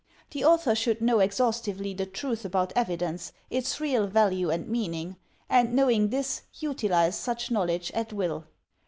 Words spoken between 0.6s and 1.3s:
should know